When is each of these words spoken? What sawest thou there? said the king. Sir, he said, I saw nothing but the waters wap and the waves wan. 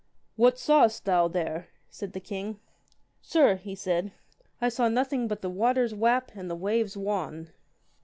What 0.35 0.57
sawest 0.57 1.05
thou 1.05 1.27
there? 1.27 1.67
said 1.87 2.13
the 2.13 2.19
king. 2.19 2.59
Sir, 3.21 3.55
he 3.57 3.75
said, 3.75 4.11
I 4.59 4.67
saw 4.67 4.89
nothing 4.89 5.27
but 5.27 5.43
the 5.43 5.49
waters 5.51 5.93
wap 5.93 6.31
and 6.33 6.49
the 6.49 6.55
waves 6.55 6.97
wan. 6.97 7.51